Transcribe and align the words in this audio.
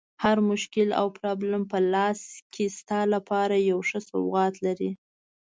هر 0.23 0.37
مشکل 0.49 0.89
او 0.99 1.07
پرابلم 1.17 1.63
په 1.71 1.77
لاس 1.93 2.21
کې 2.53 2.65
ستا 2.77 2.99
لپاره 3.13 3.55
یو 3.69 3.79
ښه 3.89 3.99
سوغات 4.09 4.55
لري. 4.65 4.91